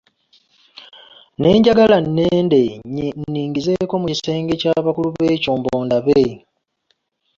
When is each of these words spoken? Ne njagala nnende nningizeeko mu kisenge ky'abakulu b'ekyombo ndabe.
Ne 1.39 1.49
njagala 1.57 1.97
nnende 2.03 2.59
nningizeeko 3.29 3.93
mu 4.01 4.07
kisenge 4.11 4.53
ky'abakulu 4.61 5.09
b'ekyombo 5.13 5.71
ndabe. 5.85 6.21